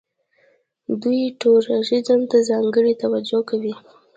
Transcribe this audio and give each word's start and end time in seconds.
دوی 1.01 1.21
ټوریزم 1.41 2.21
ته 2.31 2.37
ځانګړې 2.49 2.93
توجه 3.01 3.39
کوي. 3.49 3.73